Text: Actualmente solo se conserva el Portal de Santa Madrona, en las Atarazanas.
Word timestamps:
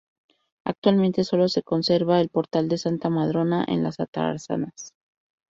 Actualmente 0.65 1.23
solo 1.23 1.47
se 1.47 1.61
conserva 1.61 2.19
el 2.21 2.29
Portal 2.29 2.67
de 2.67 2.79
Santa 2.79 3.11
Madrona, 3.11 3.63
en 3.67 3.83
las 3.83 3.99
Atarazanas. 3.99 4.95